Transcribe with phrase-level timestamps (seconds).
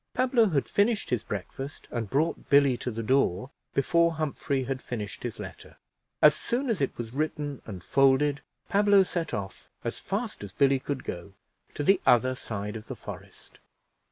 [0.15, 5.21] Pablo had finished his breakfast and brought Billy to the door, before Humphrey had finished
[5.21, 5.77] his letter.
[6.23, 10.79] As soon as it was written and folded, Pablo set off, as fast as Billy
[10.79, 11.33] could go,
[11.75, 13.59] to the other side of the forest.